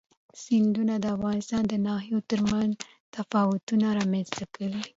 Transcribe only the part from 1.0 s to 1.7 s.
افغانستان